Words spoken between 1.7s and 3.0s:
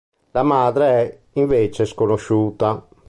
sconosciuta.